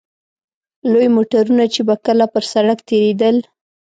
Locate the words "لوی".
0.91-1.07